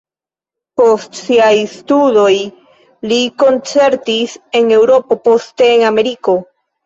Post 0.79 1.17
siaj 1.23 1.51
studoj 1.73 2.31
li 3.11 3.19
koncertis 3.43 4.33
en 4.61 4.73
Eŭropo, 4.79 5.19
poste 5.29 5.69
en 5.77 5.85
Ameriko. 5.93 6.35